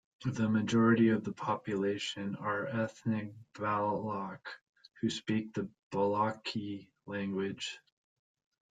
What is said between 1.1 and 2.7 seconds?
the population are